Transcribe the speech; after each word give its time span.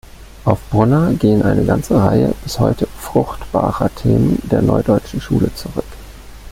Auf 0.45 0.59
Brunner 0.71 1.13
gehen 1.13 1.43
eine 1.43 1.63
ganze 1.63 1.95
Reihe 2.03 2.33
bis 2.43 2.57
heute 2.59 2.87
fruchtbarer 2.87 3.93
Themen 3.93 4.39
der 4.49 4.63
neudeutschen 4.63 5.21
Schule 5.21 5.53
zurück. 5.53 5.85